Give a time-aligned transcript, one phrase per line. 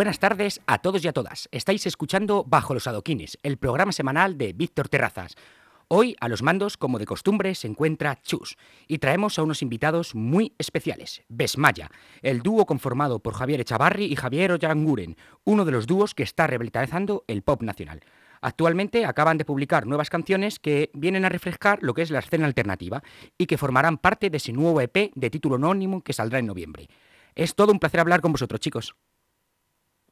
[0.00, 1.46] Buenas tardes a todos y a todas.
[1.52, 5.34] Estáis escuchando Bajo los Adoquines, el programa semanal de Víctor Terrazas.
[5.88, 8.56] Hoy, a los mandos, como de costumbre, se encuentra Chus
[8.88, 11.90] y traemos a unos invitados muy especiales, Besmaya,
[12.22, 16.46] el dúo conformado por Javier Echavarri y Javier Ollanguren, uno de los dúos que está
[16.46, 18.00] revitalizando el pop nacional.
[18.40, 22.46] Actualmente acaban de publicar nuevas canciones que vienen a refrescar lo que es la escena
[22.46, 23.02] alternativa
[23.36, 26.88] y que formarán parte de ese nuevo EP de título anónimo que saldrá en noviembre.
[27.34, 28.94] Es todo un placer hablar con vosotros, chicos.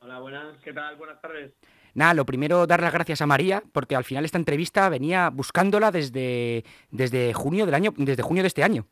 [0.09, 0.97] Hola, buenas, ¿qué tal?
[0.97, 1.53] Buenas tardes.
[1.93, 5.91] Nada, lo primero, dar las gracias a María, porque al final esta entrevista venía buscándola
[5.91, 8.87] desde, desde junio del año, desde junio de este año.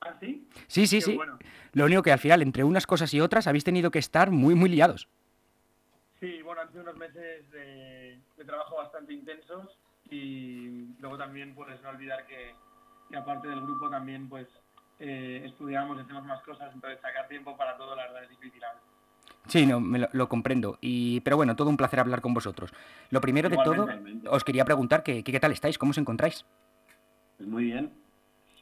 [0.00, 0.48] ¿Ah, sí?
[0.68, 1.16] Sí, sí, Qué sí.
[1.16, 1.40] bueno.
[1.72, 4.54] Lo único que al final, entre unas cosas y otras, habéis tenido que estar muy,
[4.54, 5.08] muy liados.
[6.20, 9.76] Sí, bueno, han sido unos meses de, de trabajo bastante intensos
[10.08, 12.54] y luego también, pues, no olvidar que,
[13.10, 14.46] que aparte del grupo también, pues,
[15.00, 18.62] eh, estudiamos, hacemos más cosas, entonces sacar tiempo para todo, la verdad, es difícil.
[18.62, 18.91] a veces.
[19.48, 20.78] Sí, no, me lo, lo comprendo.
[20.80, 22.72] Y, pero bueno, todo un placer hablar con vosotros.
[23.10, 24.28] Lo primero de todo, Igualmente.
[24.28, 26.44] os quería preguntar que, que qué tal estáis, cómo os encontráis.
[27.36, 27.92] Pues muy bien,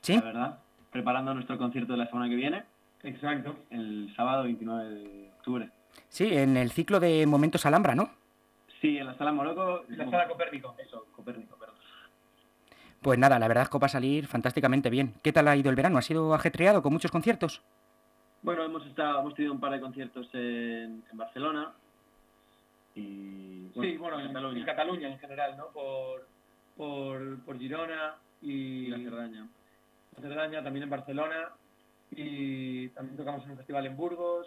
[0.00, 0.16] ¿Sí?
[0.16, 0.58] la verdad.
[0.90, 2.64] Preparando nuestro concierto de la semana que viene,
[3.02, 3.56] Exacto.
[3.70, 5.70] el sábado 29 de octubre.
[6.08, 8.10] Sí, en el ciclo de Momentos Alhambra, ¿no?
[8.80, 9.84] Sí, en la sala Morocco.
[9.88, 10.74] La sala Copérnico.
[10.78, 11.76] Eso, Copérnico, perdón.
[13.02, 15.14] Pues nada, la verdad es que va a salir fantásticamente bien.
[15.22, 15.98] ¿Qué tal ha ido el verano?
[15.98, 17.62] ¿Ha sido ajetreado con muchos conciertos?
[18.42, 21.72] Bueno, hemos estado, hemos tenido un par de conciertos en, en Barcelona
[22.94, 24.58] y Sí, bueno, en Cataluña.
[24.60, 25.68] en Cataluña en general, ¿no?
[25.68, 26.26] Por,
[26.76, 29.46] por, por Girona y, y la Cerdaña.
[30.16, 31.50] en Cerdaña, también en Barcelona
[32.12, 34.46] y también tocamos en un festival en Burgos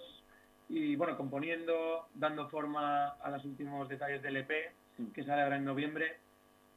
[0.70, 4.52] y bueno, componiendo, dando forma a los últimos detalles del EP
[4.96, 5.10] Sí.
[5.12, 6.20] que sale ahora en noviembre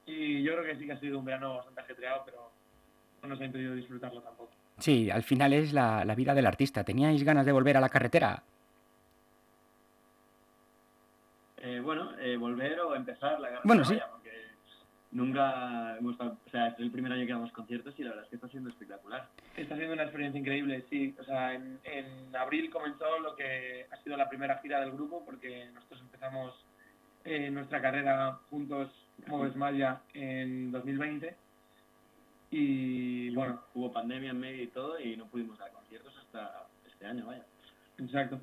[0.07, 2.51] y yo creo que sí que ha sido un verano bastante ajetreado pero
[3.23, 4.53] no nos ha impedido disfrutarlo tampoco.
[4.79, 6.85] Sí, al final es la, la vida del artista.
[6.85, 8.43] ¿Teníais ganas de volver a la carretera?
[11.59, 13.63] Eh, bueno, eh, volver o empezar la carrera.
[13.65, 13.95] Bueno, sí.
[13.95, 14.31] vaya, porque
[15.13, 18.25] nunca hemos estado- o sea, es el primer año que damos conciertos y la verdad
[18.25, 19.29] es que está siendo espectacular.
[19.57, 21.15] Está siendo una experiencia increíble, sí.
[21.19, 25.25] O sea, en, en abril comenzó lo que ha sido la primera gira del grupo,
[25.25, 26.55] porque nosotros empezamos
[27.25, 28.91] eh, nuestra carrera juntos
[29.25, 31.35] como Besmaya en 2020.
[32.51, 37.07] Y bueno, Hubo pandemia en medio y todo y no pudimos dar conciertos hasta este
[37.07, 37.45] año, vaya.
[37.99, 38.41] exacto.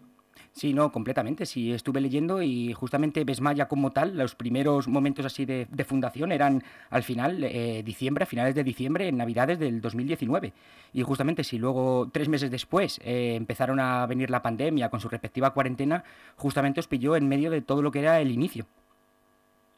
[0.52, 1.46] Sí, no, completamente.
[1.46, 6.32] Sí, estuve leyendo y justamente Besmaya como tal, los primeros momentos así de, de fundación
[6.32, 10.54] eran al final, eh, diciembre, a finales de diciembre, en Navidades del 2019.
[10.94, 15.10] Y justamente si luego, tres meses después, eh, empezaron a venir la pandemia con su
[15.10, 16.04] respectiva cuarentena,
[16.36, 18.66] justamente os pilló en medio de todo lo que era el inicio.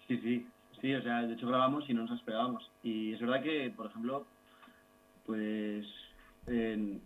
[0.08, 0.46] Sí, sí,
[0.86, 2.70] sí, o sea, de hecho grabamos y no nos esperábamos.
[2.84, 4.28] Y es verdad que, por ejemplo,
[5.26, 5.86] pues,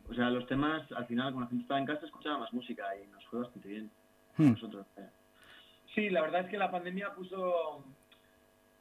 [0.10, 2.84] o sea, los temas, al final, cuando la gente estaba en casa, escuchaba más música
[3.02, 3.90] y nos fue bastante bien.
[4.36, 4.52] Hmm.
[4.52, 5.08] Nosotros, eh.
[5.96, 7.86] Sí, la verdad es que la pandemia puso,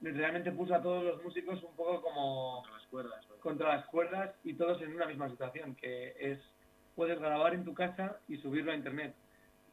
[0.01, 3.27] realmente puso a todos los músicos un poco como con las cuerdas.
[3.31, 3.37] ¿no?
[3.37, 6.41] contra las cuerdas y todos en una misma situación, que es
[6.97, 9.15] puedes grabar en tu casa y subirlo a internet.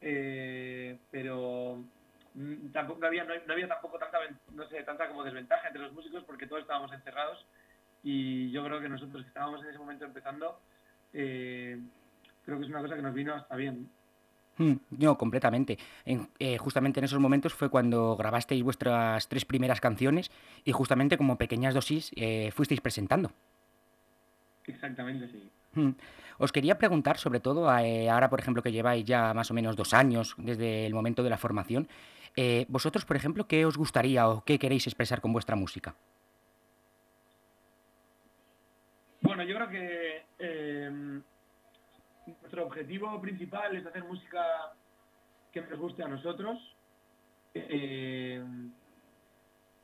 [0.00, 1.82] Eh, pero
[2.72, 4.18] tampoco no había, no, no había tampoco tanta
[4.54, 7.44] no sé, tanta como desventaja entre los músicos porque todos estábamos encerrados
[8.02, 10.60] y yo creo que nosotros que estábamos en ese momento empezando
[11.12, 11.78] eh,
[12.44, 13.88] creo que es una cosa que nos vino hasta bien.
[14.58, 15.78] Mm, No, completamente.
[16.04, 20.30] En- eh, justamente en esos momentos fue cuando grabasteis vuestras tres primeras canciones
[20.64, 23.32] y justamente como pequeñas dosis eh, fuisteis presentando.
[24.66, 25.50] Exactamente, sí.
[25.74, 25.90] Mm.
[26.38, 29.76] Os quería preguntar, sobre todo, eh, ahora por ejemplo que lleváis ya más o menos
[29.76, 31.88] dos años desde el momento de la formación,
[32.36, 35.94] eh, vosotros por ejemplo, ¿qué os gustaría o qué queréis expresar con vuestra música?
[39.22, 41.20] Bueno, yo creo que eh,
[42.40, 44.72] nuestro objetivo principal es hacer música
[45.52, 46.58] que nos guste a nosotros.
[47.54, 48.44] eh,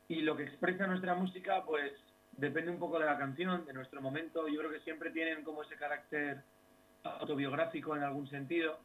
[0.08, 1.92] y lo que expresa nuestra música, pues
[2.32, 4.46] depende un poco de la canción, de nuestro momento.
[4.46, 6.42] Yo creo que siempre tienen como ese carácter
[7.02, 8.78] autobiográfico en algún sentido.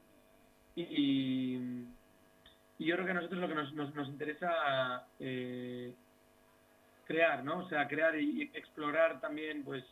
[0.75, 1.85] Y,
[2.79, 5.93] y yo creo que a nosotros lo que nos, nos- interesa eh,
[7.05, 7.59] crear, ¿no?
[7.59, 9.83] O sea, crear y, explorar también, pues,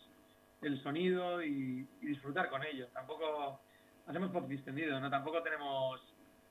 [0.62, 2.88] el sonido y, disfrutar con ello.
[2.94, 3.60] Tampoco
[4.08, 5.10] hacemos pop distendido, ¿no?
[5.10, 6.02] Tampoco tenemos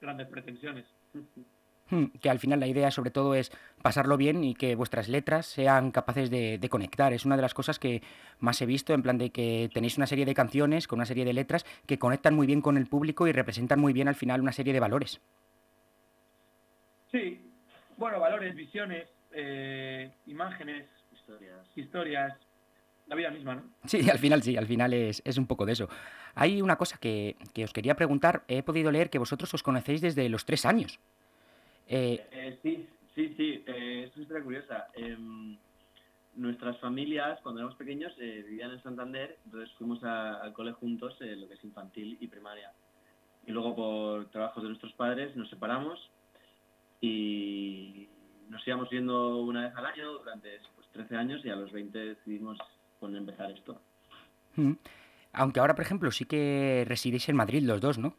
[0.01, 0.85] grandes pretensiones.
[1.91, 3.53] Mm, Que al final la idea sobre todo es
[3.83, 7.13] pasarlo bien y que vuestras letras sean capaces de conectar.
[7.13, 8.03] Es una de las cosas que
[8.41, 11.25] más he visto, en plan de que tenéis una serie de canciones con una serie
[11.25, 14.41] de letras que conectan muy bien con el público y representan muy bien al final
[14.41, 15.21] una serie de valores.
[17.15, 17.41] Sí,
[17.97, 21.65] bueno, valores, visiones, eh, imágenes, Historias.
[21.77, 22.37] historias.
[23.07, 23.63] la vida misma, ¿no?
[23.85, 25.89] Sí, al final sí, al final es, es un poco de eso.
[26.35, 28.43] Hay una cosa que, que os quería preguntar.
[28.49, 30.99] He podido leer que vosotros os conocéis desde los tres años.
[31.87, 34.89] Eh, eh, sí, sí, sí, eh, es una historia curiosa.
[34.95, 35.57] Em,
[36.35, 41.17] nuestras familias, cuando éramos pequeños, eh, vivían en Santander, entonces fuimos a- al cole juntos,
[41.21, 42.73] eh, lo que es infantil y primaria.
[43.47, 46.11] Y luego por trabajos de nuestros padres nos separamos
[47.05, 48.09] y
[48.49, 51.99] nos íbamos viendo una vez al año durante pues, 13 años y a los 20
[51.99, 52.59] decidimos
[52.99, 53.81] pues, empezar esto.
[54.57, 54.73] Mm.
[55.33, 58.17] Aunque ahora, por ejemplo, sí que residís en Madrid los dos, ¿no?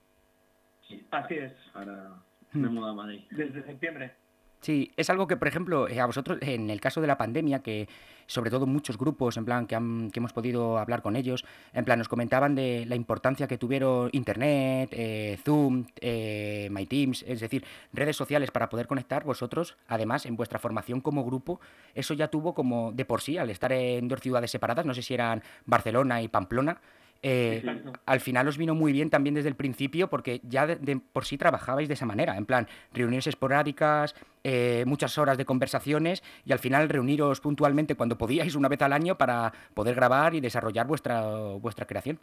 [0.87, 2.15] Sí, Así es, ahora
[2.53, 3.21] me a Madrid.
[3.31, 4.13] desde septiembre.
[4.61, 7.59] Sí, es algo que, por ejemplo, eh, a vosotros, en el caso de la pandemia,
[7.59, 7.87] que
[8.25, 11.85] sobre todo muchos grupos, en plan, que, han- que hemos podido hablar con ellos, en
[11.85, 17.63] plan, nos comentaban de la importancia que tuvieron Internet, eh, Zoom, eh, MyTeams, es decir,
[17.93, 21.59] redes sociales para poder conectar vosotros, además, en vuestra formación como grupo,
[21.93, 25.03] eso ya tuvo como de por sí, al estar en dos ciudades separadas, no sé
[25.03, 26.81] si eran Barcelona y Pamplona,
[27.21, 30.97] eh, al final os vino muy bien también desde el principio porque ya de, de
[30.97, 36.23] por sí trabajabais de esa manera, en plan, reuniones esporádicas, eh, muchas horas de conversaciones
[36.45, 40.39] y al final reuniros puntualmente cuando podíais una vez al año para poder grabar y
[40.39, 41.25] desarrollar vuestra,
[41.59, 42.19] vuestra creación.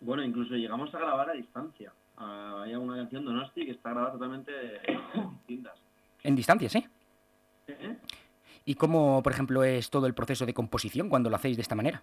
[0.00, 1.92] Bueno, incluso llegamos a grabar a distancia.
[2.18, 4.52] Ah, hay una canción de Donosti que está grabada totalmente
[5.14, 5.74] distintas.
[6.22, 6.86] En distancia, ¿sí?
[7.68, 7.96] ¿Eh?
[8.64, 11.74] ¿Y cómo, por ejemplo, es todo el proceso de composición cuando lo hacéis de esta
[11.74, 12.02] manera?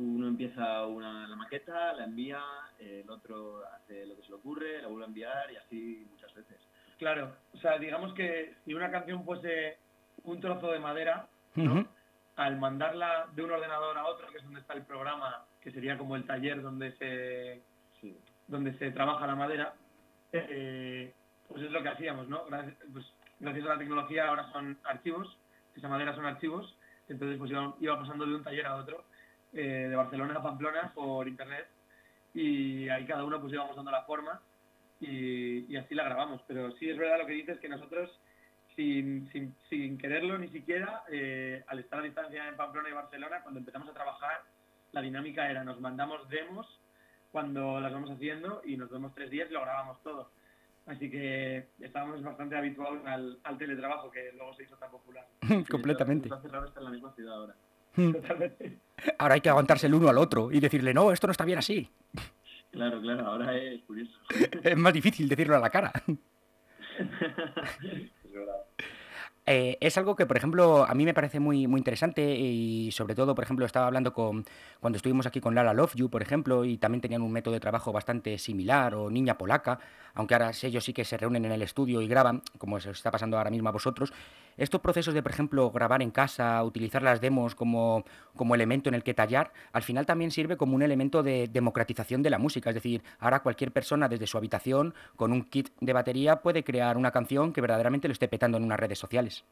[0.00, 2.40] Uno empieza una, la maqueta, la envía,
[2.78, 6.32] el otro hace lo que se le ocurre, la vuelve a enviar y así muchas
[6.34, 6.56] veces.
[6.98, 9.76] Claro, o sea, digamos que si una canción fuese
[10.24, 11.86] un trozo de madera, ¿no?
[12.36, 15.98] Al mandarla de un ordenador a otro, que es donde está el programa, que sería
[15.98, 17.62] como el taller donde se,
[18.00, 18.16] Sí.
[18.48, 19.74] donde se trabaja la madera,
[20.32, 21.12] eh,
[21.48, 22.46] pues es lo que hacíamos, ¿no?
[22.46, 23.04] Gracias, pues,
[23.38, 25.36] gracias a la tecnología ahora son archivos,
[25.76, 26.74] esa madera son archivos,
[27.08, 29.04] entonces pues iba, iba pasando de un taller a otro,
[29.52, 31.66] eh, de Barcelona a Pamplona por internet,
[32.34, 34.40] y ahí cada uno pues íbamos dando la forma
[35.00, 36.42] y, y así la grabamos.
[36.46, 38.10] Pero sí es verdad lo que dices que nosotros,
[38.76, 43.42] sin, sin, sin quererlo ni siquiera, eh, al estar a distancia en Pamplona y Barcelona,
[43.42, 44.42] cuando empezamos a trabajar,
[44.92, 46.66] la dinámica era nos mandamos demos
[47.32, 50.30] cuando las vamos haciendo y nos vemos tres días y lo grabamos todo.
[50.86, 55.26] Así que estábamos bastante habituados al, al teletrabajo que luego se hizo tan popular.
[55.70, 56.28] Completamente.
[56.28, 57.54] Nos hace raro estar en la misma ciudad ahora.
[57.94, 58.78] Totalmente.
[59.18, 61.58] Ahora hay que aguantarse el uno al otro y decirle, no, esto no está bien
[61.58, 61.90] así.
[62.70, 64.12] Claro, claro, ahora es curioso.
[64.62, 65.92] Es más difícil decirlo a la cara.
[66.98, 68.64] es verdad.
[69.52, 73.16] Eh, es algo que, por ejemplo, a mí me parece muy, muy interesante y sobre
[73.16, 74.44] todo, por ejemplo, estaba hablando con
[74.78, 77.60] cuando estuvimos aquí con Lara Love You, por ejemplo, y también tenían un método de
[77.60, 79.80] trabajo bastante similar, o Niña Polaca,
[80.14, 82.98] aunque ahora ellos sí que se reúnen en el estudio y graban, como se os
[82.98, 84.12] está pasando ahora mismo a vosotros.
[84.60, 88.04] Estos procesos de, por ejemplo, grabar en casa, utilizar las demos como,
[88.36, 92.22] como elemento en el que tallar, al final también sirve como un elemento de democratización
[92.22, 92.68] de la música.
[92.68, 96.98] Es decir, ahora cualquier persona desde su habitación, con un kit de batería, puede crear
[96.98, 99.44] una canción que verdaderamente lo esté petando en unas redes sociales.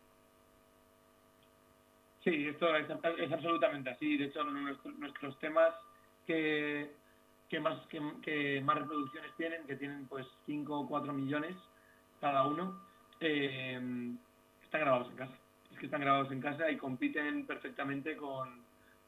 [2.22, 2.90] Sí, esto es,
[3.32, 4.18] absolutamente así.
[4.18, 5.72] De hecho, nuestro- nuestros temas
[6.26, 6.90] que,
[7.48, 11.56] que más que más reproducciones tienen, que tienen pues 5 o 4 millones
[12.20, 12.78] cada uno,
[13.20, 13.80] eh,
[14.68, 15.32] están grabados en casa.
[15.72, 18.62] Es que están grabados en casa y compiten perfectamente con,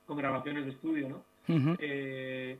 [0.06, 1.24] con grabaciones de estudio, ¿no?
[1.78, 2.58] Eh,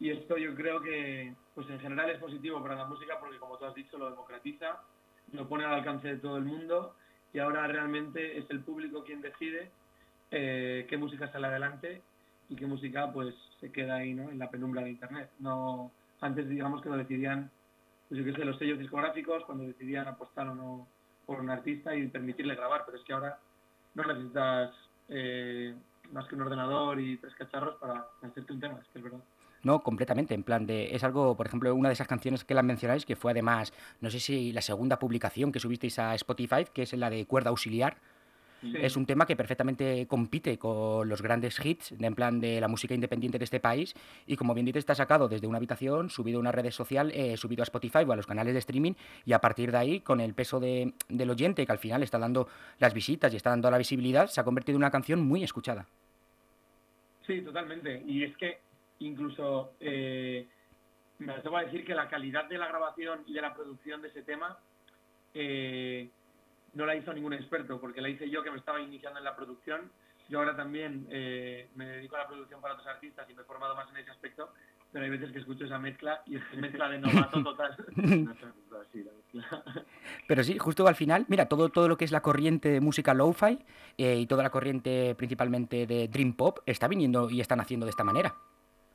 [0.00, 3.58] y esto yo creo que, pues en general es positivo para la música porque, como
[3.58, 4.82] tú has dicho, lo democratiza,
[5.32, 6.96] lo pone al alcance de todo el mundo
[7.32, 9.70] y ahora realmente es el público quien decide
[10.30, 12.02] eh, qué música sale adelante
[12.48, 14.30] y qué música pues se queda ahí, ¿no?
[14.30, 15.30] En la penumbra de Internet.
[15.38, 17.50] No, antes digamos que lo decidían,
[18.08, 20.88] pues yo qué sé, los sellos discográficos cuando decidían apostar o no
[21.32, 23.38] por un artista y permitirle grabar, pero es que ahora
[23.94, 24.70] no necesitas
[25.08, 25.74] eh,
[26.12, 29.20] más que un ordenador y tres cacharros para hacerte un tema, es que es verdad.
[29.62, 30.94] No, completamente, en plan de...
[30.94, 34.10] Es algo, por ejemplo, una de esas canciones que la mencionáis, que fue además, no
[34.10, 37.96] sé si la segunda publicación que subisteis a Spotify, que es la de cuerda auxiliar,
[38.62, 38.72] Sí.
[38.80, 42.68] es un tema que perfectamente compite con los grandes hits, de, en plan de la
[42.68, 43.92] música independiente de este país,
[44.24, 47.36] y como bien dices, está sacado desde una habitación, subido a una red social, eh,
[47.36, 48.92] subido a Spotify o a los canales de streaming,
[49.24, 52.18] y a partir de ahí, con el peso de- del oyente, que al final está
[52.20, 52.46] dando
[52.78, 55.86] las visitas y está dando la visibilidad, se ha convertido en una canción muy escuchada.
[57.26, 58.02] Sí, totalmente.
[58.06, 58.58] Y es que
[59.00, 60.46] incluso eh,
[61.18, 64.08] me atrevo a decir que la calidad de la grabación y de la producción de
[64.08, 64.56] ese tema
[65.34, 66.10] eh,
[66.74, 69.36] no la hizo ningún experto, porque la hice yo que me estaba iniciando en la
[69.36, 69.90] producción.
[70.28, 73.44] Yo ahora también eh, me dedico a la producción para otros artistas y me he
[73.44, 74.52] formado más en ese aspecto,
[74.90, 77.76] pero hay veces que escucho esa mezcla y es mezcla de novato total.
[80.28, 83.14] Pero sí, justo al final, mira, todo, todo lo que es la corriente de música
[83.14, 83.58] lo-fi
[83.96, 87.90] eh, y toda la corriente principalmente de Dream Pop está viniendo y están haciendo de
[87.90, 88.34] esta manera.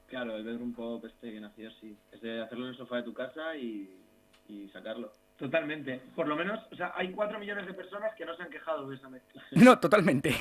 [0.08, 1.98] Claro, el bedroom pop este que nació, sí.
[2.12, 4.00] Es de hacerlo en el sofá de tu casa y,
[4.48, 5.12] y sacarlo.
[5.38, 6.02] Totalmente.
[6.16, 8.90] Por lo menos, o sea, hay cuatro millones de personas que no se han quejado
[8.90, 9.44] de esa mezcla.
[9.52, 10.36] No, totalmente.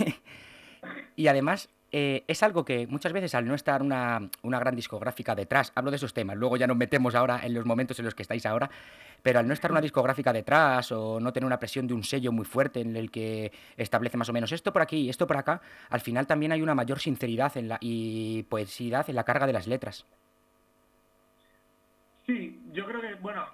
[1.17, 5.35] Y además, eh, es algo que muchas veces al no estar una, una, gran discográfica
[5.35, 8.15] detrás, hablo de esos temas, luego ya nos metemos ahora en los momentos en los
[8.15, 8.71] que estáis ahora,
[9.23, 12.33] pero al no estar una discográfica detrás o no tener una presión de un sello
[12.33, 15.37] muy fuerte en el que establece más o menos esto por aquí y esto por
[15.37, 19.47] acá, al final también hay una mayor sinceridad en la, y poesidad en la carga
[19.47, 20.07] de las letras.
[22.26, 23.47] Sí, yo creo que, bueno,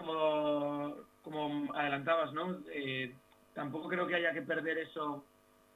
[0.00, 2.58] como, como adelantabas, ¿no?
[2.72, 3.14] Eh,
[3.54, 5.24] tampoco creo que haya que perder eso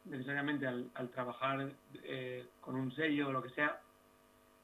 [0.07, 1.71] necesariamente al, trabajar
[2.03, 3.81] eh, con un sello o lo que sea.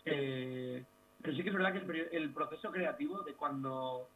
[0.07, 0.83] Eh,
[1.21, 4.09] pero sí que es verdad que el, proceso creativo de cuando,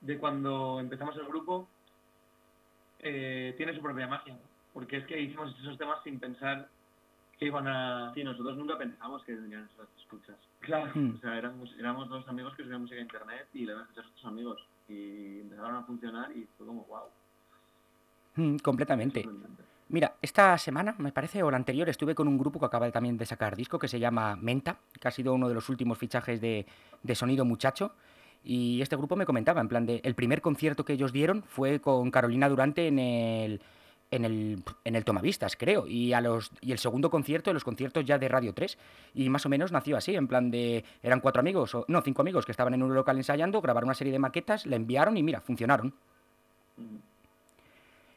[0.00, 1.68] de cuando empezamos el grupo
[2.98, 4.38] tiene su propia magia,
[4.72, 6.68] porque es que hicimos esos temas sin pensar
[7.42, 8.12] que iban a...
[8.14, 10.36] Sí, nosotros nunca pensamos que tendrían esas escuchas.
[10.60, 10.92] Claro.
[11.14, 13.82] O sea, éramos, éramos dos amigos que subían música a internet y le iban a
[13.82, 17.02] escuchar a sus amigos y empezaron a funcionar y fue como wow.
[18.36, 19.28] Mm, completamente.
[19.88, 23.18] Mira, esta semana, me parece, o la anterior, estuve con un grupo que acaba también
[23.18, 26.40] de sacar disco que se llama Menta, que ha sido uno de los últimos fichajes
[26.40, 26.64] de,
[27.02, 27.92] de Sonido Muchacho.
[28.44, 31.80] Y este grupo me comentaba, en plan de, el primer concierto que ellos dieron fue
[31.80, 33.60] con Carolina Durante en el,
[34.12, 38.04] en el, en el Tomavistas, creo, y, a los, y el segundo concierto, los conciertos
[38.04, 38.78] ya de Radio 3,
[39.14, 42.22] y más o menos nació así, en plan de, eran cuatro amigos, o no, cinco
[42.22, 45.22] amigos que estaban en un local ensayando, grabaron una serie de maquetas, la enviaron y
[45.22, 45.94] mira, funcionaron.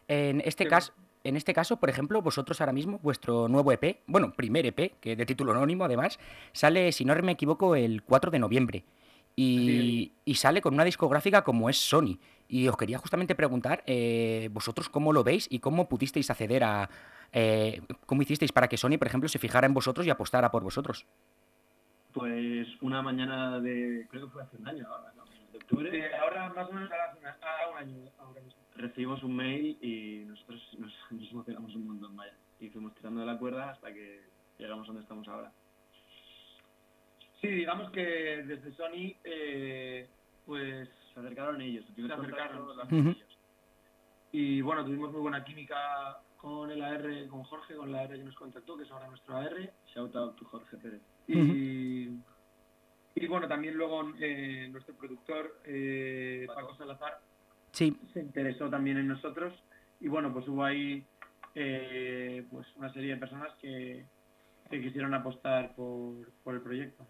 [0.07, 0.93] En este caso...
[1.23, 5.15] En este caso, por ejemplo, vosotros ahora mismo, vuestro nuevo EP, bueno, primer EP, que
[5.15, 6.19] de título anónimo además,
[6.53, 8.83] sale, si no me equivoco, el 4 de noviembre.
[9.35, 12.17] Y, y sale con una discográfica como es Sony.
[12.47, 16.89] Y os quería justamente preguntar, eh, vosotros cómo lo veis y cómo pudisteis acceder a...
[17.33, 20.63] Eh, ¿Cómo hicisteis para que Sony, por ejemplo, se fijara en vosotros y apostara por
[20.63, 21.05] vosotros?
[22.13, 24.07] Pues una mañana de...
[24.09, 25.23] creo que fue hace un año ahora, ¿no?
[25.51, 25.91] De octubre.
[25.91, 28.11] Sí, ahora más o menos ahora, ahora un año.
[28.19, 32.33] Ahora mismo recibimos un mail y nosotros nos, nos, emocionamos un montón, vaya.
[32.59, 34.21] Y fuimos tirando de la cuerda hasta que
[34.57, 35.51] llegamos a donde estamos ahora.
[37.45, 40.07] Sí, digamos que desde Sony, eh,
[40.45, 40.89] pues...
[41.13, 41.85] Se acercaron ellos.
[41.95, 42.61] Se acercaron.
[42.63, 43.17] Uh -huh.
[44.31, 48.23] Y bueno, tuvimos muy buena química con el AR, con Jorge, con la AR que
[48.23, 49.73] nos contactó, que es ahora nuestro AR.
[49.93, 51.01] Shout out to Jorge Pérez.
[51.27, 52.21] Y, uh -huh.
[53.15, 56.61] y bueno, también luego eh, nuestro productor, eh, Paco.
[56.61, 57.19] Paco Salazar,
[57.71, 57.95] Sí.
[58.13, 59.53] se interesó también en nosotros
[59.99, 61.05] y bueno, pues hubo ahí
[61.55, 64.05] eh, pues una serie de personas que,
[64.69, 67.05] que quisieron apostar por, por, el proyecto.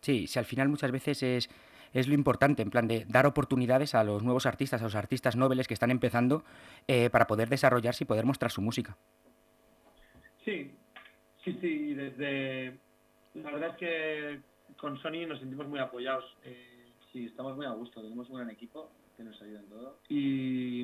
[0.00, 1.50] Sí, si al final muchas veces es,
[1.92, 5.36] es lo importante, en plan de dar oportunidades a los nuevos artistas, a los artistas
[5.36, 6.44] nobles que están empezando
[6.86, 8.96] eh, para poder desarrollarse y poder mostrar su música.
[10.44, 10.72] Sí,
[11.44, 12.78] sí, sí, desde...
[13.34, 14.40] La verdad es que
[14.76, 16.24] con Sony nos sentimos muy apoyados.
[16.44, 19.98] Eh, sí, estamos muy a gusto, tenemos un gran equipo que nos ayuda en todo.
[20.08, 20.82] Y,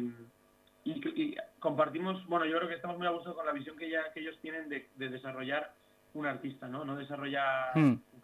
[0.84, 3.90] y, y, compartimos, bueno, yo creo que estamos muy a gusto con la visión que,
[3.90, 5.72] ya, que ellos tienen de, de desarrollar
[6.14, 6.84] un artista, ¿no?
[6.84, 7.80] No desarrollar mm.
[8.12, 8.20] un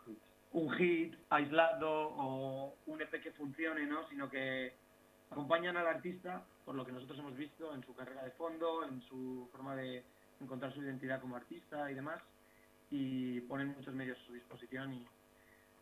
[0.77, 4.07] hit aislado o un EP que funcione, ¿no?
[4.09, 4.73] Sino que
[5.31, 9.01] acompañan al artista, por lo que nosotros hemos visto, en su carrera de fondo, en
[9.03, 10.05] su forma de
[10.41, 12.21] encontrar su identidad como artista y demás,
[12.91, 15.07] y ponen muchos medios a su disposición y,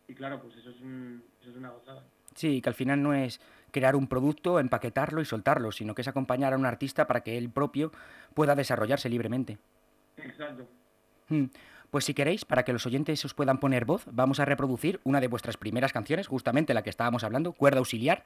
[0.07, 2.03] y claro, pues eso es, un, eso es una gozada.
[2.35, 6.07] Sí, que al final no es crear un producto, empaquetarlo y soltarlo, sino que es
[6.07, 7.91] acompañar a un artista para que él propio
[8.33, 9.57] pueda desarrollarse libremente.
[10.17, 10.65] Exacto.
[11.27, 11.45] Hmm.
[11.91, 15.19] Pues si queréis, para que los oyentes os puedan poner voz, vamos a reproducir una
[15.19, 18.23] de vuestras primeras canciones, justamente la que estábamos hablando, Cuerda Auxiliar,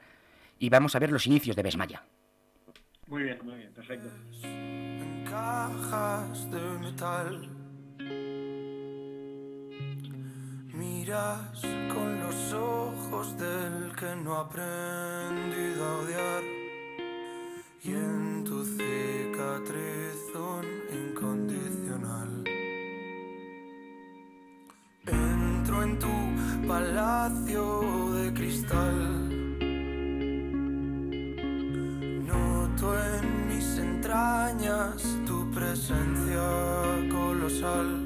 [0.60, 2.04] y vamos a ver los inicios de Besmaya.
[3.08, 4.08] Muy bien, muy bien, perfecto.
[4.44, 7.48] En cajas de metal
[10.72, 16.42] Miras con los ojos del que no ha aprendido a odiar
[17.82, 20.06] y en tu cicatrizón
[25.86, 28.96] en tu palacio de cristal.
[32.26, 36.46] Noto en mis entrañas tu presencia
[37.10, 38.05] colosal.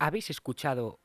[0.00, 0.98] Habéis escuchado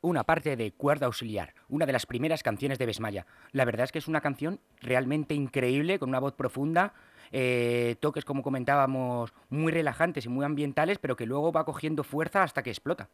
[0.00, 3.26] una parte de Cuerda Auxiliar, una de las primeras canciones de Besmaya.
[3.50, 6.94] La verdad es que es una canción realmente increíble, con una voz profunda,
[7.32, 12.44] eh, toques, como comentábamos, muy relajantes y muy ambientales, pero que luego va cogiendo fuerza
[12.44, 13.08] hasta que explota.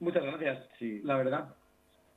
[0.00, 0.66] Muchas gracias.
[0.78, 1.02] Sí.
[1.04, 1.54] La verdad,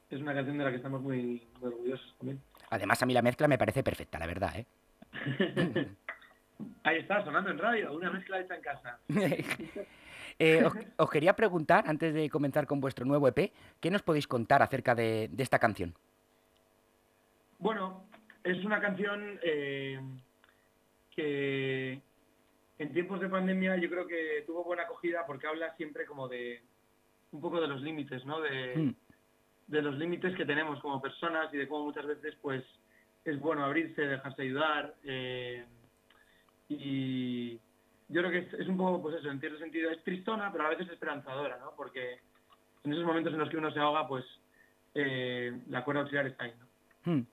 [0.10, 2.42] es una canción de la que estamos muy, muy orgullosos también.
[2.70, 4.66] Además, a mí la mezcla me parece perfecta, la verdad, ¿eh?
[6.86, 9.00] Ahí está, sonando en radio, una mezcla hecha en casa.
[10.40, 14.28] Eh, os, os quería preguntar, antes de comenzar con vuestro nuevo EP, ¿qué nos podéis
[14.28, 15.94] contar acerca de, de esta canción?
[17.60, 18.04] Bueno,
[18.44, 20.00] es una canción eh,
[21.16, 22.00] que
[22.80, 26.62] en tiempos de pandemia yo creo que tuvo buena acogida porque habla siempre como de
[27.32, 28.40] un poco de los límites, ¿no?
[28.40, 28.96] De, Mm.
[29.68, 32.64] de los límites que tenemos como personas y de cómo muchas veces pues
[33.26, 35.66] es bueno abrirse, dejarse ayudar eh,
[36.70, 37.60] y
[38.10, 40.70] yo creo que es, un poco pues eso, en cierto sentido es tristona pero a
[40.70, 41.74] veces esperanzadora, ¿no?
[41.76, 42.20] Porque
[42.84, 44.26] en esos momentos en los que uno se ahoga pues
[44.94, 47.12] eh, la cuerda auxiliar está ahí, ¿no?
[47.12, 47.26] Hmm.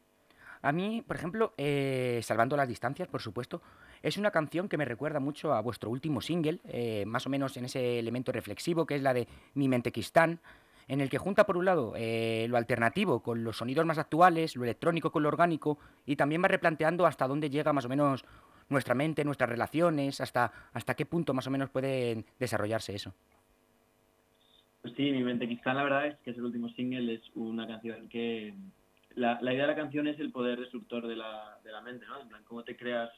[0.65, 3.61] A mí, por ejemplo, eh, Salvando las Distancias, por supuesto,
[4.03, 7.55] es una canción que me recuerda mucho a vuestro último single, eh, más o menos
[7.59, 10.41] en ese elemento reflexivo que es la de Mi Mentequistán,
[10.89, 14.57] en el que junta por un lado eh, lo alternativo con los sonidos más actuales,
[14.57, 18.25] lo electrónico con lo orgánico, y también va replanteando hasta dónde llega más o menos
[18.69, 23.15] nuestra mente, nuestras relaciones, hasta, hasta qué punto más o menos puede desarrollarse eso.
[24.83, 27.67] Pues sí, mi mente Kistán, la verdad es que es el último single, es una
[27.67, 28.55] canción que...
[29.17, 32.05] La, la idea de la canción es el poder destructor de la, de la mente,
[32.05, 32.21] ¿no?
[32.21, 33.11] En plan, cómo te creas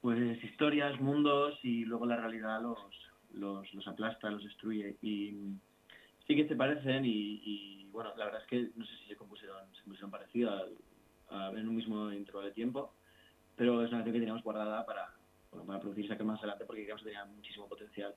[0.00, 2.78] pues historias, mundos y luego la realidad los,
[3.34, 4.96] los, aplasta, los destruye.
[5.02, 5.34] Y
[6.26, 9.16] sí que se parecen y, y, bueno, la verdad es que no sé si se
[9.16, 10.68] compusieron, se compusieron parecido
[11.30, 12.92] en un mismo intervalo de tiempo,
[13.56, 15.12] pero es una canción que teníamos guardada para,
[15.50, 18.14] bueno, para producirse aquí más adelante porque creíamos que tenía muchísimo potencial.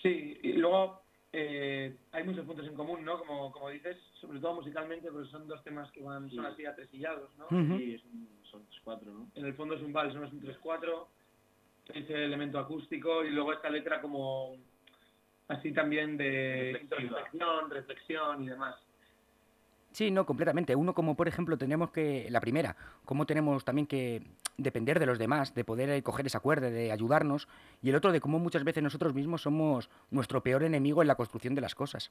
[0.00, 3.18] Sí, y luego eh, hay muchos puntos en común, ¿no?
[3.18, 6.50] Como, como dices, sobre todo musicalmente, pues son dos temas que van, son Sí.
[6.52, 7.48] así atresillados, ¿no?
[7.76, 9.28] Sí, es un- son los cuatro, ¿no?
[9.34, 11.08] En el fondo es un vals, no es un 3-4,
[11.94, 14.56] ese elemento acústico y luego esta letra como
[15.48, 18.76] así también de introspección, reflexión y demás.
[19.92, 20.74] Sí, no, completamente.
[20.74, 24.22] Uno como, por ejemplo, tenemos que, la primera, cómo tenemos también que
[24.56, 27.46] depender de los demás, de poder eh, coger esa cuerda, de ayudarnos,
[27.82, 31.14] y el otro de cómo muchas veces nosotros mismos somos nuestro peor enemigo en la
[31.14, 32.10] construcción de las cosas.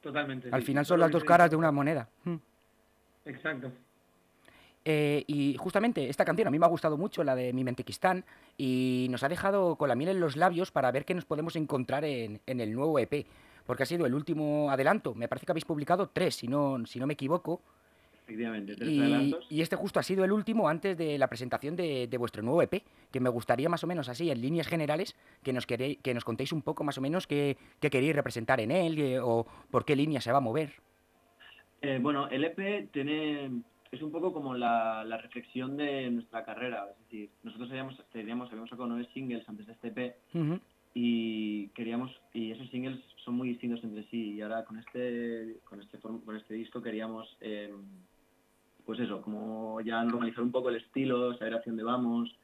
[0.00, 0.48] Totalmente.
[0.52, 0.66] Al sí.
[0.66, 2.08] final son las dos caras de una moneda.
[2.24, 2.36] Mm.
[3.24, 3.72] Exacto.
[4.84, 8.24] Eh, y justamente esta canción a mí me ha gustado mucho, la de Mi Mentequistán,
[8.56, 11.56] y nos ha dejado con la miel en los labios para ver qué nos podemos
[11.56, 13.26] encontrar en, en el nuevo EP,
[13.66, 15.14] porque ha sido el último adelanto.
[15.14, 17.60] Me parece que habéis publicado tres, si no, si no me equivoco.
[18.24, 19.46] Efectivamente, tres Y, adelantos.
[19.50, 22.60] y este justo ha sido el último antes de la presentación de, de vuestro nuevo
[22.62, 26.12] EP, que me gustaría más o menos así, en líneas generales, que nos, queréis, que
[26.12, 29.84] nos contéis un poco más o menos qué, qué queréis representar en él o por
[29.84, 30.72] qué línea se va a mover.
[31.82, 36.88] Eh, bueno, el EP tiene es un poco como la, la reflexión de nuestra carrera.
[36.90, 40.16] Es decir, nosotros habíamos, teníamos, habíamos sacado nueve singles antes de este EP.
[40.98, 45.82] Y queríamos y esos singles son muy distintos entre sí y ahora con este con
[45.82, 47.70] este con este disco queríamos eh,
[48.86, 52.34] pues eso como ya normalizar un poco el estilo saber hacia dónde vamos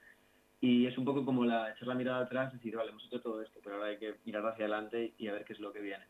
[0.60, 3.22] y es un poco como la echar la mirada atrás y decir vale hemos hecho
[3.22, 5.72] todo esto pero ahora hay que mirar hacia adelante y a ver qué es lo
[5.72, 6.04] que viene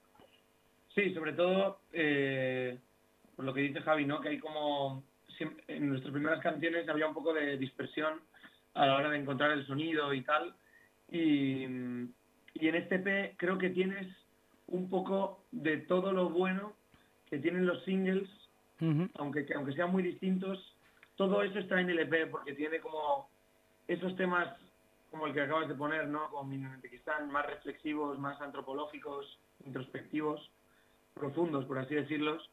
[0.97, 2.77] Sí, sobre todo eh,
[3.37, 4.21] por lo que dice Javi, ¿no?
[4.21, 5.05] Que hay como
[5.69, 8.21] en nuestras primeras canciones había un poco de dispersión
[8.75, 10.55] a la hora de encontrar el sonido y tal.
[11.11, 11.67] Y,
[12.55, 14.07] y en este P creo que tienes
[14.67, 16.75] un poco de todo lo bueno
[17.29, 18.29] que tienen los singles,
[19.15, 20.77] aunque que aunque sean muy distintos,
[21.17, 23.29] todo eso está en el EP porque tiene como
[23.87, 24.49] esos temas
[25.11, 26.31] como el que acabas de poner, ¿no?
[26.31, 26.51] Como
[26.91, 30.51] están más reflexivos, más antropológicos, introspectivos,
[31.15, 32.51] profundos, por así decirlos.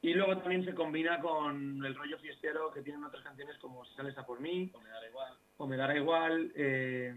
[0.00, 3.94] Y luego también se combina con el rollo fiestero que tienen otras canciones como Si
[3.94, 6.52] sales a por mí, o Me dará igual, o Me dará igual.
[6.54, 7.14] eh,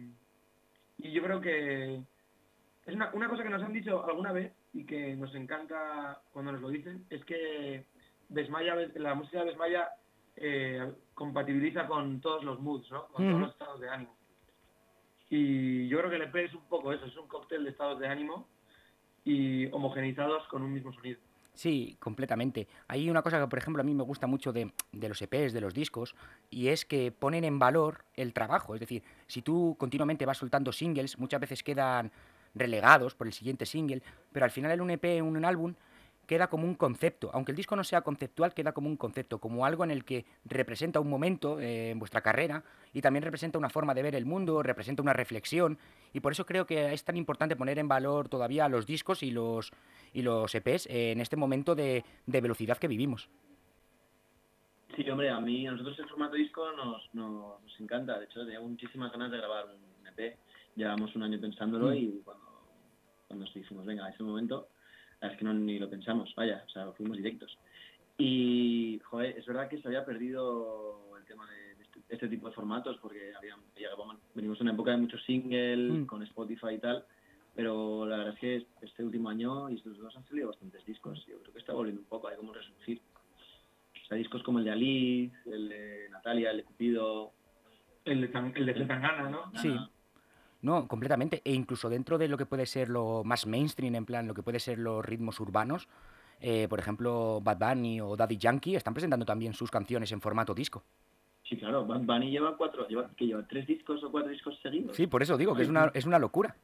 [0.98, 2.02] y yo creo que
[2.86, 6.52] es una, una cosa que nos han dicho alguna vez y que nos encanta cuando
[6.52, 7.86] nos lo dicen, es que
[8.30, 9.90] la música de Desmaya
[10.36, 13.08] eh, compatibiliza con todos los moods, ¿no?
[13.08, 14.16] Con todos los estados de ánimo.
[15.30, 18.00] Y yo creo que el EP es un poco eso, es un cóctel de estados
[18.00, 18.48] de ánimo
[19.24, 21.20] y homogeneizados con un mismo sonido.
[21.54, 22.68] Sí, completamente.
[22.88, 25.54] Hay una cosa que, por ejemplo, a mí me gusta mucho de, de los EPs,
[25.54, 26.16] de los discos,
[26.50, 28.74] y es que ponen en valor el trabajo.
[28.74, 32.12] Es decir, si tú continuamente vas soltando singles, muchas veces quedan
[32.56, 35.74] relegados por el siguiente single, pero al final en un EP, en un álbum,
[36.32, 37.30] queda como un concepto.
[37.34, 40.26] Aunque el disco no sea conceptual, queda como un concepto, como algo en el que
[40.46, 44.26] representa un momento eh, en vuestra carrera y también representa una forma de ver el
[44.26, 45.78] mundo, representa una reflexión.
[46.14, 49.32] Y por eso creo que es tan importante poner en valor todavía los discos y
[49.32, 49.72] los,
[50.14, 53.30] y los EPs en este momento de, de velocidad que vivimos.
[54.96, 58.20] Sí, hombre, a mí, a nosotros el formato disco nos, nos, nos encanta.
[58.20, 60.38] De hecho, tenía muchísimas ganas de grabar un EP.
[60.76, 61.94] Llevamos un año pensándolo Mm.
[61.96, 62.46] y cuando,
[63.28, 64.68] cuando nos dijimos, venga, a ese momento,
[65.20, 67.58] la verdad es que no ni lo pensamos, vaya, o sea, fuimos directos.
[68.18, 72.48] Y, joder, es verdad que se había perdido el tema de, de este, este tipo
[72.48, 73.56] de formatos porque había,
[74.36, 76.06] venimos de una época de muchos singles Mm.
[76.06, 77.06] con Spotify y tal,
[77.56, 81.26] pero la verdad es que este último año y estos dos han salido bastantes discos.
[81.28, 83.02] Yo creo que está volviendo un poco, hay como resurgir.
[84.04, 87.32] O sea, discos como el de Alice, el de Natalia, el de Cupido.
[88.06, 89.52] El de, Tan- el de Zetangana, ¿no?
[89.62, 89.70] Sí.
[90.62, 91.42] No, completamente.
[91.44, 94.44] E incluso dentro de lo que puede ser lo más mainstream, en plan, lo que
[94.44, 95.88] puede ser los ritmos urbanos,
[96.40, 100.54] eh, por ejemplo, Bad Bunny o Daddy Yankee están presentando también sus canciones en formato
[100.54, 100.84] disco.
[101.44, 104.96] Sí, claro, Bad Bunny lleva cuatro, lleva, que lleva tres discos o cuatro discos seguidos.
[104.96, 106.56] Sí, por eso digo que es una, es una locura.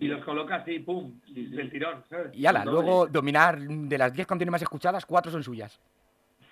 [0.00, 1.46] Y los coloca así, pum, Sí, sí.
[1.48, 2.34] del tirón, ¿sabes?
[2.34, 5.80] Y ala, luego dominar de las 10 canciones más escuchadas, cuatro son suyas.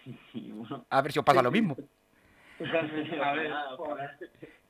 [0.90, 1.76] A ver si os pasa lo mismo.
[3.22, 3.52] A ver.